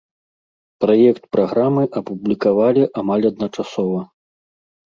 [0.85, 4.01] Праект праграмы апублікавалі амаль адначасова.